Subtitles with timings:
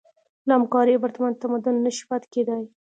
[0.47, 2.61] له همکارۍ پرته تمدن نهشي پاتې کېدی.